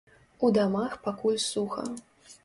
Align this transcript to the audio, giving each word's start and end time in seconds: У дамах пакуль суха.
У 0.45 0.47
дамах 0.57 0.95
пакуль 1.07 1.37
суха. 1.43 1.85